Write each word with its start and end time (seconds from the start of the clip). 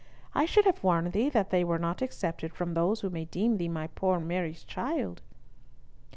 I 0.33 0.45
should 0.45 0.65
have 0.65 0.83
warned 0.83 1.11
thee 1.13 1.29
that 1.29 1.51
they 1.51 1.63
were 1.63 1.77
not 1.77 2.01
excepted 2.01 2.55
from 2.55 2.73
those 2.73 3.01
who 3.01 3.11
may 3.11 3.25
deem 3.25 3.57
thee 3.57 3.69
my 3.69 3.85
poor 3.85 4.19
Mary's 4.19 4.63
child." 4.63 5.21